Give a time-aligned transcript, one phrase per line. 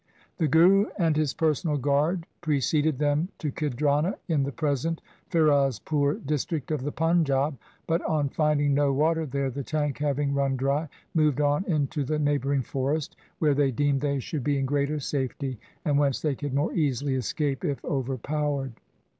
[0.39, 6.71] The Guru and his personal guard preceded them to Khidrana in the present Firozpur district
[6.71, 11.39] of the Panjab, but on finding no water there, the tank having run dry, moved
[11.39, 15.99] on into the neighbouring forest, where they deemed they should be in greater safety, and
[15.99, 18.71] whence they could more easily escape if overpowered.